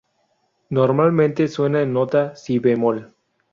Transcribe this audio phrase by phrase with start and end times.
[0.71, 3.13] Normalmente suena en nota si bemol.